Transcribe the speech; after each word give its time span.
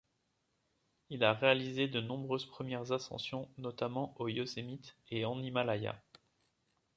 Il 1.11 1.23
a 1.23 1.33
réalisé 1.33 1.87
de 1.87 2.01
nombreuses 2.01 2.47
premières 2.47 2.91
ascensions 2.91 3.51
notamment 3.59 4.15
au 4.19 4.29
Yosemite 4.29 4.97
et 5.11 5.25
en 5.25 5.39
Himalaya. 5.39 6.01